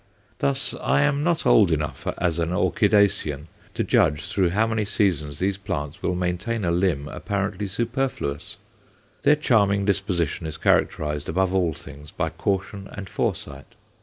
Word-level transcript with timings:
Thus, 0.39 0.73
I 0.81 1.01
am 1.03 1.23
not 1.23 1.45
old 1.45 1.69
enough 1.69 2.07
as 2.17 2.39
an 2.39 2.49
orchidacean 2.51 3.45
to 3.75 3.83
judge 3.83 4.25
through 4.25 4.49
how 4.49 4.65
many 4.65 4.83
seasons 4.83 5.37
these 5.37 5.59
plants 5.59 6.01
will 6.01 6.15
maintain 6.15 6.65
a 6.65 6.71
limb 6.71 7.07
apparently 7.07 7.67
superfluous. 7.67 8.57
Their 9.21 9.35
charming 9.35 9.85
disposition 9.85 10.47
is 10.47 10.57
characterized 10.57 11.29
above 11.29 11.53
all 11.53 11.75
things 11.75 12.09
by 12.09 12.29
caution 12.31 12.89
and 12.91 13.07
foresight. 13.07 13.75